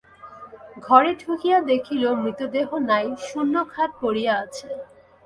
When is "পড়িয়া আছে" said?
4.01-4.67